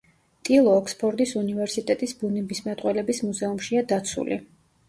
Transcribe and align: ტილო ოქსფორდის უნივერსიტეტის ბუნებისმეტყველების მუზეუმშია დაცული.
ტილო 0.47 0.71
ოქსფორდის 0.77 1.33
უნივერსიტეტის 1.41 2.15
ბუნებისმეტყველების 2.23 3.23
მუზეუმშია 3.29 3.85
დაცული. 3.93 4.43